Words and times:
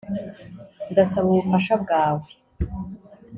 Ndasaba 0.91 1.25
ubufasha 1.29 1.73
bwawe 1.83 2.27